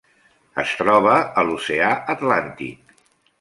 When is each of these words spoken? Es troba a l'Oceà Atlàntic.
Es 0.61 0.71
troba 0.79 1.17
a 1.41 1.43
l'Oceà 1.49 1.91
Atlàntic. 2.15 2.99